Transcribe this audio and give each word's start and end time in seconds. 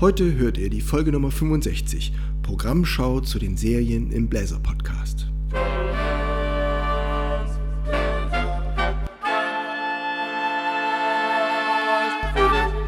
Heute 0.00 0.38
hört 0.38 0.56
ihr 0.56 0.70
die 0.70 0.80
Folge 0.80 1.12
Nummer 1.12 1.30
65, 1.30 2.14
Programmschau 2.40 3.20
zu 3.20 3.38
den 3.38 3.58
Serien 3.58 4.10
im 4.12 4.30
Bläser 4.30 4.58
Podcast. 4.58 5.30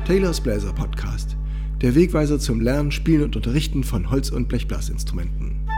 Taylors 0.07 0.41
Bläser 0.41 0.73
Podcast. 0.73 1.37
Der 1.83 1.95
Wegweiser 1.95 2.39
zum 2.39 2.63
Lernen, 2.63 2.91
Spielen 2.91 3.25
und 3.25 3.37
Unterrichten 3.37 3.85
von 3.85 4.11
Holz- 4.11 4.31
und 4.31 4.49
Blechblasinstrumenten. 4.49 5.69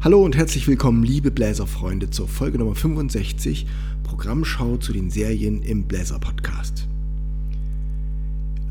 Hallo 0.00 0.20
und 0.24 0.36
herzlich 0.36 0.66
willkommen, 0.66 1.04
liebe 1.04 1.30
Bläserfreunde, 1.30 2.10
zur 2.10 2.26
Folge 2.26 2.58
Nummer 2.58 2.74
65, 2.74 3.68
Programmschau 4.02 4.78
zu 4.78 4.92
den 4.92 5.10
Serien 5.10 5.62
im 5.62 5.84
Bläser 5.84 6.18
Podcast. 6.18 6.83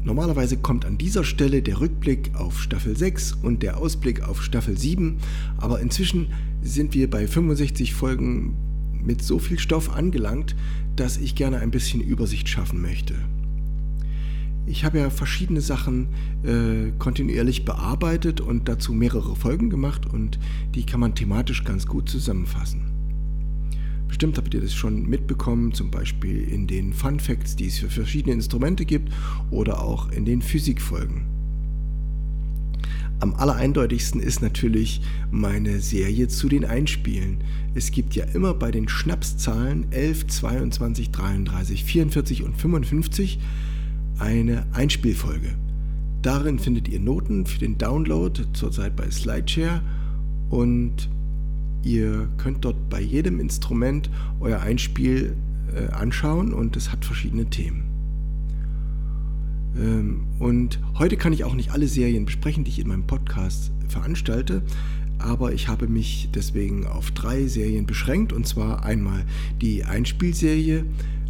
Normalerweise 0.04 0.58
kommt 0.58 0.86
an 0.86 0.98
dieser 0.98 1.24
Stelle 1.24 1.62
der 1.62 1.80
Rückblick 1.80 2.36
auf 2.36 2.60
Staffel 2.60 2.98
6 2.98 3.38
und 3.42 3.64
der 3.64 3.78
Ausblick 3.78 4.22
auf 4.22 4.44
Staffel 4.44 4.78
7, 4.78 5.18
aber 5.58 5.80
inzwischen 5.80 6.28
sind 6.62 6.94
wir 6.94 7.10
bei 7.10 7.26
65 7.26 7.94
Folgen 7.94 8.56
mit 9.02 9.22
so 9.22 9.40
viel 9.40 9.60
Stoff 9.60 9.96
angelangt, 9.96 10.56
dass 10.96 11.18
ich 11.18 11.36
gerne 11.36 11.60
ein 11.60 11.72
bisschen 11.72 12.02
Übersicht 12.02 12.50
schaffen 12.50 12.82
möchte. 12.82 13.16
Ich 14.66 14.86
habe 14.86 15.00
ja 15.00 15.10
verschiedene 15.10 15.62
Sachen 15.62 16.08
äh, 16.44 16.92
kontinuierlich 16.98 17.66
bearbeitet 17.66 18.40
und 18.40 18.70
dazu 18.70 18.94
mehrere 18.94 19.36
Folgen 19.36 19.70
gemacht 19.70 20.06
und 20.06 20.40
die 20.74 20.86
kann 20.86 21.02
man 21.02 21.16
thematisch 21.16 21.64
ganz 21.64 21.86
gut 21.86 22.10
zusammenfassen. 22.10 22.93
Bestimmt 24.14 24.38
habt 24.38 24.54
ihr 24.54 24.62
das 24.62 24.76
schon 24.76 25.10
mitbekommen, 25.10 25.74
zum 25.74 25.90
Beispiel 25.90 26.44
in 26.44 26.68
den 26.68 26.94
Fun 26.94 27.20
Facts, 27.20 27.56
die 27.56 27.66
es 27.66 27.80
für 27.80 27.90
verschiedene 27.90 28.36
Instrumente 28.36 28.86
gibt 28.86 29.12
oder 29.50 29.82
auch 29.82 30.12
in 30.12 30.24
den 30.24 30.44
Physikfolgen. 30.44 31.26
Am 33.20 33.34
allereindeutigsten 33.34 34.22
ist 34.22 34.44
natürlich 34.44 35.02
meine 35.32 35.80
Serie 35.80 36.28
zu 36.28 36.48
den 36.48 36.64
Einspielen. 36.64 37.44
Es 37.74 37.90
gibt 37.90 38.14
ja 38.14 38.26
immer 38.26 38.54
bei 38.54 38.70
den 38.70 38.88
Schnapszahlen 38.88 39.92
11, 39.92 40.28
22, 40.28 41.10
33, 41.10 41.84
44 41.84 42.44
und 42.44 42.56
55 42.56 43.40
eine 44.20 44.68
Einspielfolge. 44.74 45.56
Darin 46.22 46.60
findet 46.60 46.88
ihr 46.88 47.00
Noten 47.00 47.48
für 47.48 47.58
den 47.58 47.80
Download, 47.80 48.44
zurzeit 48.54 48.96
bei 48.96 49.10
Slideshare 49.10 49.82
und 50.52 51.10
Ihr 51.84 52.30
könnt 52.38 52.66
dort 52.66 52.90
bei 52.90 53.02
jedem 53.02 53.40
Instrument 53.40 54.10
euer 54.40 54.62
Einspiel 54.62 55.36
äh, 55.76 55.92
anschauen 55.92 56.54
und 56.54 56.76
es 56.78 56.92
hat 56.92 57.06
verschiedene 57.06 57.46
Themen. 57.46 57.84
Ähm, 59.78 60.28
und 60.40 60.80
heute 60.98 61.18
kann 61.18 61.34
ich 61.34 61.44
auch 61.44 61.56
nicht 61.56 61.72
alle 61.72 61.88
Serien 61.88 62.26
besprechen, 62.26 62.64
die 62.64 62.72
ich 62.72 62.80
in 62.80 62.88
meinem 62.88 63.06
Podcast 63.06 63.72
veranstalte, 63.88 64.64
aber 65.20 65.54
ich 65.54 65.68
habe 65.68 65.88
mich 65.88 66.30
deswegen 66.34 66.86
auf 66.86 67.12
drei 67.12 67.48
Serien 67.48 67.86
beschränkt 67.86 68.34
und 68.34 68.48
zwar 68.48 68.84
einmal 68.84 69.26
die 69.62 69.84
Einspielserie, 69.84 70.86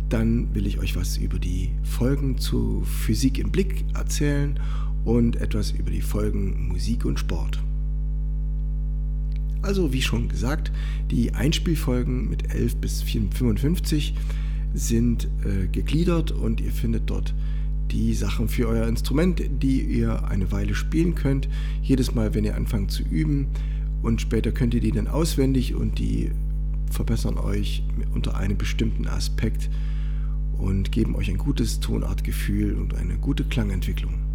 dann 0.09 0.53
will 0.53 0.67
ich 0.67 0.79
euch 0.79 0.95
was 0.95 1.17
über 1.17 1.39
die 1.39 1.71
Folgen 1.83 2.37
zu 2.37 2.83
Physik 2.85 3.39
im 3.39 3.51
Blick 3.51 3.85
erzählen 3.95 4.59
und 5.05 5.37
etwas 5.37 5.71
über 5.71 5.91
die 5.91 6.01
Folgen 6.01 6.67
Musik 6.67 7.05
und 7.05 7.19
Sport. 7.19 7.59
Also 9.63 9.93
wie 9.93 10.01
schon 10.01 10.27
gesagt, 10.27 10.71
die 11.09 11.33
Einspielfolgen 11.33 12.29
mit 12.29 12.53
11 12.53 12.75
bis 12.75 13.01
55 13.01 14.13
sind 14.73 15.27
äh, 15.45 15.67
gegliedert 15.67 16.31
und 16.31 16.59
ihr 16.59 16.71
findet 16.71 17.09
dort 17.09 17.33
die 17.89 18.13
Sachen 18.13 18.49
für 18.49 18.67
euer 18.67 18.87
Instrument, 18.87 19.41
die 19.61 19.81
ihr 19.81 20.27
eine 20.27 20.51
Weile 20.51 20.75
spielen 20.75 21.15
könnt. 21.15 21.47
Jedes 21.81 22.13
Mal, 22.13 22.33
wenn 22.33 22.43
ihr 22.43 22.55
anfangt 22.55 22.91
zu 22.91 23.03
üben 23.03 23.47
und 24.01 24.19
später 24.19 24.51
könnt 24.51 24.73
ihr 24.73 24.81
die 24.81 24.91
dann 24.91 25.07
auswendig 25.07 25.75
und 25.75 25.97
die 25.97 26.31
verbessern 26.91 27.37
euch 27.37 27.83
unter 28.13 28.35
einem 28.35 28.57
bestimmten 28.57 29.07
Aspekt 29.07 29.69
und 30.57 30.91
geben 30.91 31.15
euch 31.15 31.29
ein 31.29 31.37
gutes 31.37 31.79
Tonartgefühl 31.79 32.75
und 32.75 32.95
eine 32.95 33.15
gute 33.15 33.45
Klangentwicklung. 33.45 34.32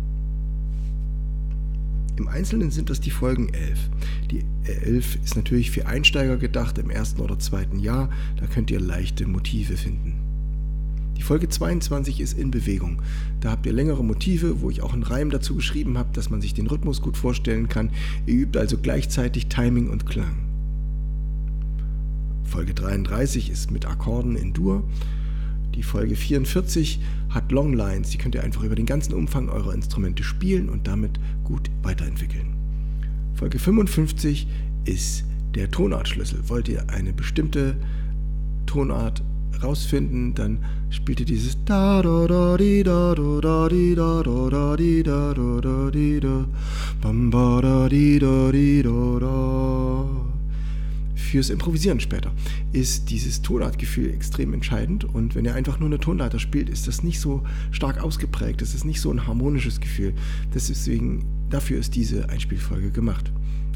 Im 2.19 2.27
Einzelnen 2.27 2.73
sind 2.73 2.91
das 2.91 3.01
die 3.01 3.13
Folgen 3.13 3.49
11. 3.55 3.79
Die 4.33 4.45
11 4.65 5.19
ist 5.25 5.37
natürlich 5.37 5.71
für 5.71 5.87
Einsteiger 5.87 6.37
gedacht 6.37 6.77
im 6.79 6.91
ersten 6.91 7.23
oder 7.23 7.39
zweiten 7.39 7.79
Jahr, 7.79 8.11
da 8.41 8.47
könnt 8.47 8.73
ihr 8.73 8.81
leichte 8.81 9.25
Motive 9.25 9.77
finden. 9.77 10.15
Die 11.17 11.23
Folge 11.23 11.49
22 11.49 12.21
ist 12.21 12.37
in 12.37 12.51
Bewegung. 12.51 13.03
Da 13.39 13.53
habt 13.53 13.67
ihr 13.67 13.73
längere 13.73 14.03
Motive, 14.03 14.61
wo 14.63 14.69
ich 14.69 14.83
auch 14.83 14.95
einen 14.95 15.05
Reim 15.05 15.31
dazu 15.31 15.55
geschrieben 15.55 15.97
habe, 15.97 16.09
dass 16.13 16.29
man 16.29 16.41
sich 16.41 16.55
den 16.55 16.67
Rhythmus 16.67 17.03
gut 17.03 17.17
vorstellen 17.17 17.69
kann. 17.69 17.91
Ihr 18.27 18.35
übt 18.35 18.59
also 18.59 18.79
gleichzeitig 18.79 19.47
Timing 19.47 19.89
und 19.89 20.05
Klang. 20.05 20.35
Folge 22.43 22.75
33 22.75 23.49
ist 23.49 23.71
mit 23.71 23.87
Akkorden 23.87 24.35
in 24.35 24.55
Dur. 24.55 24.83
Die 25.79 25.85
Folge 25.85 26.17
44 26.17 26.99
hat 27.31 27.53
Longlines, 27.53 28.11
die 28.11 28.19
könnt 28.19 28.35
ihr 28.35 28.43
einfach 28.43 28.65
über 28.65 28.75
den 28.75 28.85
ganzen 28.85 29.15
Umfang 29.15 29.49
eurer 29.49 29.73
Instrumente 29.73 30.25
spielen 30.25 30.69
und 30.69 30.89
damit 30.89 31.21
gut 31.45 31.71
weiterentwickeln. 31.85 32.49
Folge 33.35 33.61
55 33.61 34.49
ist 34.87 35.25
der 35.55 35.71
Tonartschlüssel. 35.71 36.49
Wollt 36.49 36.69
ihr 36.69 36.91
eine 36.91 37.13
bestimmte 37.13 37.77
Tonart 38.67 39.23
rausfinden, 39.63 40.35
dann 40.35 40.65
spielt 40.91 41.21
ihr 41.21 41.27
dieses 41.27 41.57
fürs 51.29 51.51
Improvisieren 51.51 52.01
später 52.01 52.33
ist 52.73 53.11
dieses 53.11 53.43
Tonartgefühl 53.43 54.11
extrem 54.13 54.55
entscheidend. 54.55 55.05
Und 55.05 55.35
wenn 55.35 55.45
ihr 55.45 55.55
einfach 55.55 55.79
nur 55.79 55.89
eine 55.89 56.01
Tonleiter 56.01 56.39
spielt, 56.39 56.69
ist 56.69 56.89
das 56.89 57.03
nicht 57.03 57.21
so 57.21 57.43
stark 57.71 58.03
ausgeprägt. 58.03 58.61
Das 58.63 58.75
ist 58.75 58.85
nicht 58.85 59.01
so 59.01 59.11
ein 59.11 59.27
harmonisches 59.27 59.81
Gefühl. 59.81 60.15
Deswegen, 60.55 61.25
dafür 61.51 61.79
ist 61.79 61.95
diese 61.95 62.29
Einspielfolge 62.29 62.91
gemacht. 62.91 63.31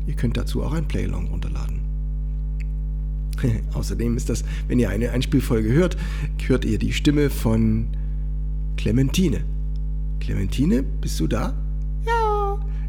Ihr 0.06 0.14
könnt 0.14 0.36
dazu 0.36 0.62
auch 0.62 0.72
ein 0.72 0.88
Playlong 0.88 1.28
runterladen. 1.28 1.80
Außerdem 3.74 4.16
ist 4.16 4.28
das, 4.28 4.44
wenn 4.68 4.78
ihr 4.78 4.90
eine 4.90 5.10
Einspielfolge 5.10 5.72
hört, 5.72 5.96
hört 6.46 6.64
ihr 6.64 6.78
die 6.78 6.92
Stimme 6.92 7.30
von 7.30 7.88
Clementine. 8.76 9.44
Clementine, 10.20 10.82
bist 10.82 11.18
du 11.20 11.26
da? 11.26 11.54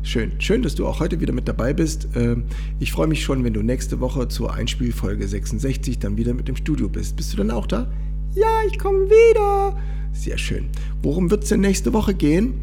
Schön, 0.05 0.33
schön, 0.39 0.61
dass 0.61 0.75
du 0.75 0.85
auch 0.85 0.99
heute 0.99 1.21
wieder 1.21 1.31
mit 1.31 1.47
dabei 1.47 1.71
bist. 1.71 2.09
Ähm, 2.13 2.43
ich 2.81 2.91
freue 2.91 3.07
mich 3.07 3.23
schon, 3.23 3.45
wenn 3.45 3.53
du 3.53 3.61
nächste 3.61 4.01
Woche 4.01 4.27
zur 4.27 4.53
Einspielfolge 4.53 5.25
66 5.25 5.97
dann 5.97 6.17
wieder 6.17 6.33
mit 6.33 6.49
dem 6.49 6.57
Studio 6.57 6.89
bist. 6.89 7.15
Bist 7.15 7.31
du 7.31 7.37
dann 7.37 7.49
auch 7.49 7.65
da? 7.65 7.89
Ja, 8.35 8.63
ich 8.67 8.77
komme 8.77 9.05
wieder. 9.05 9.77
Sehr 10.11 10.37
schön. 10.37 10.67
Worum 11.01 11.31
wird 11.31 11.43
es 11.43 11.49
denn 11.49 11.61
nächste 11.61 11.93
Woche 11.93 12.13
gehen? 12.13 12.55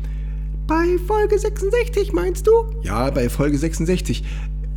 Bei 0.66 0.98
Folge 1.06 1.38
66, 1.38 2.12
meinst 2.12 2.46
du? 2.46 2.52
Ja, 2.82 3.08
bei 3.08 3.30
Folge 3.30 3.56
66. 3.56 4.22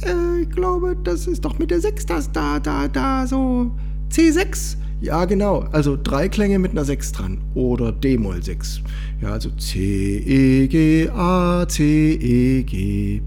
Äh, 0.01 0.43
ich 0.43 0.49
glaube, 0.49 0.95
das 1.03 1.27
ist 1.27 1.43
doch 1.43 1.59
mit 1.59 1.69
der 1.69 1.81
6 1.81 2.05
das 2.05 2.31
da, 2.31 2.61
da, 2.61 2.87
da, 2.87 3.27
so 3.27 3.71
C6. 4.09 4.77
Ja, 5.03 5.25
genau. 5.25 5.65
Also 5.73 5.97
drei 6.01 6.29
Klänge 6.29 6.59
mit 6.59 6.71
einer 6.71 6.85
6 6.85 7.11
dran. 7.11 7.41
Oder 7.55 7.91
D-Moll 7.91 8.41
6. 8.41 8.79
Ja, 9.21 9.33
also 9.33 9.49
C, 9.49 10.17
E, 10.19 10.67
G, 10.67 11.09
A, 11.09 11.67
C, 11.67 12.13
E, 12.13 12.63
G. 12.63 13.21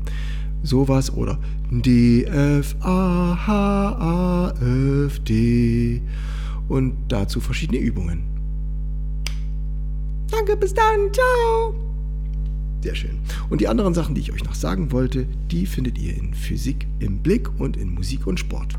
Sowas. 0.63 1.13
Oder 1.13 1.39
D, 1.71 2.25
F, 2.25 2.77
A, 2.81 3.37
H, 3.47 3.53
A, 3.53 4.55
F, 5.05 5.19
D. 5.25 6.01
Und 6.71 6.97
dazu 7.09 7.41
verschiedene 7.41 7.79
Übungen. 7.79 8.23
Danke, 10.31 10.57
bis 10.57 10.73
dann. 10.73 11.13
Ciao. 11.13 11.75
Sehr 12.83 12.95
schön. 12.95 13.19
Und 13.51 13.61
die 13.61 13.69
anderen 13.69 13.93
Sachen, 13.93 14.15
die 14.15 14.23
ich 14.23 14.33
euch 14.33 14.45
noch 14.45 14.55
sagen 14.55 14.93
wollte, 14.93 15.27
die 15.51 15.67
findet 15.67 15.99
ihr 15.99 16.17
in 16.17 16.33
Physik 16.33 16.87
im 17.01 17.19
Blick 17.19 17.51
und 17.61 17.77
in 17.77 17.93
Musik 17.93 18.27
und 18.27 18.41
Sport. 18.41 18.79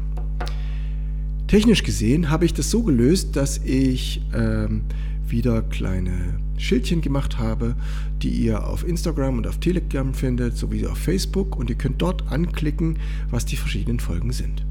Technisch 1.47 1.83
gesehen 1.83 2.29
habe 2.29 2.43
ich 2.43 2.53
das 2.53 2.69
so 2.69 2.83
gelöst, 2.83 3.37
dass 3.37 3.59
ich 3.59 4.21
ähm, 4.33 4.81
wieder 5.25 5.61
kleine 5.61 6.39
Schildchen 6.57 6.99
gemacht 6.99 7.37
habe, 7.37 7.75
die 8.21 8.29
ihr 8.29 8.67
auf 8.67 8.85
Instagram 8.85 9.37
und 9.37 9.47
auf 9.47 9.57
Telegram 9.59 10.13
findet, 10.13 10.57
sowie 10.57 10.85
auf 10.85 10.97
Facebook 10.97 11.55
und 11.55 11.69
ihr 11.69 11.77
könnt 11.77 12.01
dort 12.01 12.29
anklicken, 12.29 12.99
was 13.29 13.45
die 13.45 13.55
verschiedenen 13.55 14.01
Folgen 14.01 14.33
sind. 14.33 14.65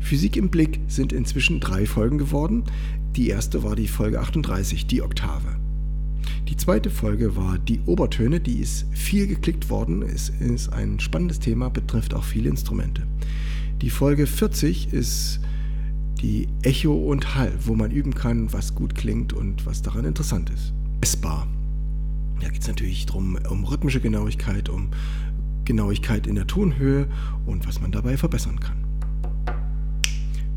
Physik 0.00 0.36
im 0.38 0.48
Blick 0.48 0.80
sind 0.88 1.12
inzwischen 1.12 1.60
drei 1.60 1.84
Folgen 1.84 2.16
geworden. 2.16 2.64
Die 3.14 3.28
erste 3.28 3.62
war 3.62 3.76
die 3.76 3.88
Folge 3.88 4.20
38, 4.20 4.86
die 4.86 5.02
Oktave. 5.02 5.56
Die 6.48 6.56
zweite 6.56 6.88
Folge 6.88 7.36
war 7.36 7.58
die 7.58 7.80
Obertöne, 7.84 8.40
die 8.40 8.60
ist 8.60 8.86
viel 8.92 9.26
geklickt 9.26 9.68
worden, 9.68 10.02
es 10.02 10.30
ist 10.30 10.72
ein 10.72 10.98
spannendes 11.00 11.40
Thema, 11.40 11.68
betrifft 11.68 12.14
auch 12.14 12.24
viele 12.24 12.48
Instrumente. 12.48 13.06
Die 13.82 13.90
Folge 13.90 14.26
40 14.26 14.92
ist 14.92 15.40
die 16.24 16.48
Echo 16.62 16.94
und 16.94 17.34
Hall, 17.34 17.52
wo 17.66 17.74
man 17.74 17.90
üben 17.90 18.14
kann, 18.14 18.50
was 18.50 18.74
gut 18.74 18.94
klingt 18.94 19.34
und 19.34 19.66
was 19.66 19.82
daran 19.82 20.06
interessant 20.06 20.48
ist. 20.48 20.72
Messbar. 21.00 21.46
Da 22.40 22.48
geht 22.48 22.62
es 22.62 22.66
natürlich 22.66 23.04
darum, 23.04 23.38
um 23.50 23.64
rhythmische 23.64 24.00
Genauigkeit, 24.00 24.70
um 24.70 24.88
Genauigkeit 25.66 26.26
in 26.26 26.36
der 26.36 26.46
Tonhöhe 26.46 27.08
und 27.44 27.68
was 27.68 27.82
man 27.82 27.92
dabei 27.92 28.16
verbessern 28.16 28.58
kann. 28.58 28.76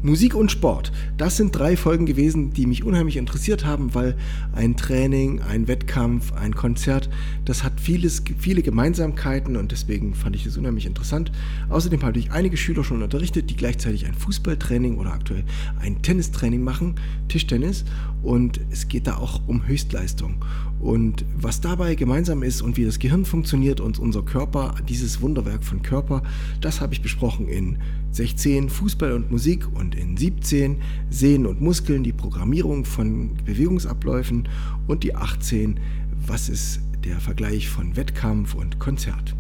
Musik 0.08 0.36
und 0.36 0.50
Sport. 0.50 0.94
Das 1.18 1.36
sind 1.36 1.54
drei 1.54 1.76
Folgen 1.76 2.06
gewesen, 2.06 2.54
die 2.54 2.66
mich 2.66 2.86
unheimlich 2.86 3.18
interessiert 3.18 3.66
haben, 3.66 3.94
weil 3.94 4.16
ein 4.54 4.78
Training, 4.78 5.42
ein 5.42 5.68
Wettkampf, 5.68 6.32
ein 6.32 6.56
Konzert, 6.56 7.10
das 7.44 7.66
hat 7.66 7.82
vieles, 7.82 8.24
viele 8.38 8.62
Gemeinsamkeiten 8.62 9.58
und 9.58 9.74
deswegen 9.74 10.16
fand 10.16 10.38
ich 10.38 10.46
das 10.46 10.56
unheimlich 10.56 10.86
interessant. 10.86 11.34
Außerdem 11.68 12.04
habe 12.04 12.20
ich 12.20 12.32
einige 12.32 12.56
Schüler 12.56 12.86
schon 12.86 13.04
unterrichtet, 13.04 13.50
die 13.50 13.58
gleichzeitig 13.58 14.06
ein 14.06 14.14
Fußballtraining 14.14 14.98
oder 14.98 15.12
aktuell 15.12 15.44
ein 15.82 16.02
Tennistraining 16.02 16.64
machen, 16.64 16.96
Tischtennis. 17.28 17.84
Und 18.24 18.62
es 18.72 18.88
geht 18.88 19.08
da 19.08 19.18
auch 19.18 19.42
um 19.48 19.68
Höchstleistung. 19.68 20.44
Und 20.80 21.26
was 21.36 21.60
dabei 21.60 21.96
gemeinsam 21.96 22.44
ist 22.44 22.62
und 22.62 22.78
wie 22.78 22.86
das 22.86 23.00
Gehirn 23.00 23.26
funktioniert 23.26 23.82
und 23.82 24.00
unser 24.00 24.22
Körper, 24.22 24.76
dieses 24.88 25.22
Wunderwerk 25.22 25.64
von 25.64 25.82
Körper, 25.82 26.24
das 26.62 26.82
habe 26.82 26.94
ich 26.94 27.02
besprochen 27.02 27.48
in 27.48 27.78
16 28.12 28.70
Fußball 28.70 29.14
und 29.14 29.32
Musik 29.32 29.68
und 29.74 29.96
in 29.98 30.18
17 30.18 30.78
Sehnen 31.10 31.46
und 31.46 31.62
Muskeln, 31.62 32.04
die 32.04 32.14
Programmierung 32.14 32.86
von 32.86 33.36
Bewegungsabläufen 33.46 34.48
und 34.88 35.04
die 35.04 35.16
18, 35.16 35.80
was 36.26 36.50
ist 36.50 36.82
der 37.04 37.20
Vergleich 37.20 37.70
von 37.70 37.96
Wettkampf 37.96 38.54
und 38.54 38.80
Konzert. 38.80 39.36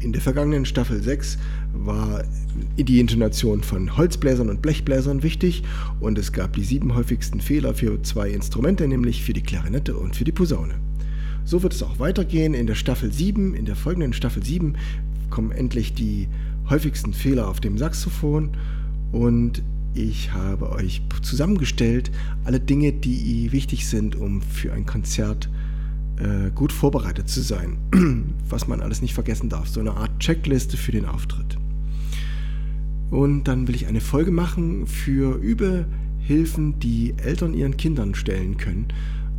In 0.00 0.12
der 0.12 0.20
vergangenen 0.20 0.66
Staffel 0.66 1.02
6 1.02 1.38
war 1.72 2.22
die 2.76 3.00
Intonation 3.00 3.62
von 3.62 3.96
Holzbläsern 3.96 4.50
und 4.50 4.62
Blechbläsern 4.62 5.22
wichtig 5.22 5.62
und 6.00 6.18
es 6.18 6.32
gab 6.32 6.52
die 6.52 6.64
sieben 6.64 6.94
häufigsten 6.94 7.40
Fehler 7.40 7.74
für 7.74 8.02
zwei 8.02 8.30
Instrumente, 8.30 8.86
nämlich 8.86 9.24
für 9.24 9.32
die 9.32 9.42
Klarinette 9.42 9.96
und 9.96 10.14
für 10.14 10.24
die 10.24 10.32
Posaune. 10.32 10.74
So 11.44 11.62
wird 11.62 11.72
es 11.72 11.82
auch 11.82 11.98
weitergehen. 11.98 12.54
In 12.54 12.66
der 12.66 12.74
Staffel 12.74 13.12
7, 13.12 13.54
in 13.54 13.64
der 13.64 13.76
folgenden 13.76 14.12
Staffel 14.12 14.44
7, 14.44 14.76
kommen 15.30 15.50
endlich 15.50 15.94
die 15.94 16.28
häufigsten 16.68 17.14
Fehler 17.14 17.48
auf 17.48 17.60
dem 17.60 17.78
Saxophon 17.78 18.50
und 19.12 19.62
ich 19.94 20.32
habe 20.32 20.70
euch 20.70 21.00
zusammengestellt 21.22 22.10
alle 22.44 22.60
Dinge, 22.60 22.92
die 22.92 23.50
wichtig 23.52 23.86
sind, 23.88 24.14
um 24.14 24.42
für 24.42 24.72
ein 24.72 24.84
Konzert 24.84 25.48
äh, 26.18 26.50
gut 26.54 26.72
vorbereitet 26.72 27.28
zu 27.28 27.40
sein, 27.40 27.78
was 28.48 28.68
man 28.68 28.80
alles 28.80 29.02
nicht 29.02 29.14
vergessen 29.14 29.48
darf. 29.48 29.68
So 29.68 29.80
eine 29.80 29.92
Art 29.92 30.18
Checkliste 30.18 30.76
für 30.76 30.92
den 30.92 31.06
Auftritt. 31.06 31.56
Und 33.10 33.44
dann 33.44 33.68
will 33.68 33.74
ich 33.74 33.86
eine 33.86 34.00
Folge 34.00 34.30
machen 34.30 34.86
für 34.86 35.36
Übehilfen, 35.36 36.78
die 36.80 37.14
Eltern 37.16 37.54
ihren 37.54 37.76
Kindern 37.76 38.14
stellen 38.14 38.56
können. 38.56 38.88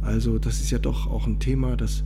Also 0.02 0.40
das 0.40 0.62
ist 0.62 0.72
ja 0.72 0.80
doch 0.80 1.08
auch 1.08 1.28
ein 1.28 1.40
Thema, 1.40 1.76
dass 1.76 2.04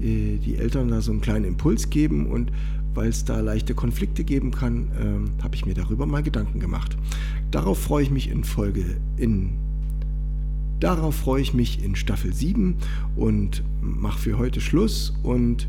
äh, 0.00 0.38
die 0.38 0.56
Eltern 0.56 0.88
da 0.88 1.00
so 1.00 1.12
einen 1.12 1.20
kleinen 1.20 1.44
Impuls 1.44 1.90
geben 1.90 2.26
und 2.26 2.52
weil 2.94 3.08
es 3.08 3.24
da 3.24 3.40
leichte 3.40 3.74
Konflikte 3.74 4.22
geben 4.22 4.50
kann, 4.50 5.30
äh, 5.38 5.42
habe 5.42 5.54
ich 5.54 5.64
mir 5.64 5.74
darüber 5.74 6.06
mal 6.06 6.22
Gedanken 6.22 6.60
gemacht. 6.60 6.96
Darauf 7.50 7.78
freue 7.78 8.04
ich 8.04 8.10
mich 8.10 8.30
in 8.30 8.44
Folge 8.44 8.84
in 9.16 9.52
Darauf 10.80 11.14
freue 11.14 11.40
ich 11.40 11.54
mich 11.54 11.84
in 11.84 11.94
Staffel 11.94 12.34
7 12.34 12.74
und 13.14 13.62
mache 13.80 14.18
für 14.18 14.36
heute 14.36 14.60
Schluss 14.60 15.14
und 15.22 15.68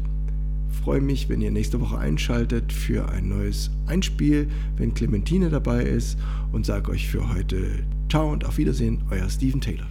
freue 0.84 1.02
mich, 1.02 1.30
wenn 1.30 1.40
ihr 1.40 1.52
nächste 1.52 1.80
Woche 1.80 2.00
einschaltet 2.00 2.74
für 2.74 3.10
ein 3.10 3.30
neues 3.30 3.70
Einspiel, 3.86 4.48
wenn 4.76 4.96
Clementine 4.96 5.52
dabei 5.52 5.84
ist 5.84 6.18
und 6.52 6.66
sage 6.66 6.90
euch 6.90 7.08
für 7.08 7.32
heute 7.32 7.84
Ciao 8.10 8.32
und 8.32 8.44
auf 8.46 8.58
Wiedersehen, 8.58 9.04
euer 9.12 9.30
Steven 9.30 9.62
Taylor. 9.62 9.86